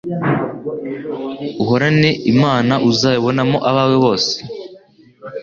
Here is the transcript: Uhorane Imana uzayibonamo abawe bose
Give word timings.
Uhorane 1.61 2.09
Imana 2.31 2.73
uzayibonamo 2.89 3.57
abawe 3.69 3.95
bose 4.03 4.33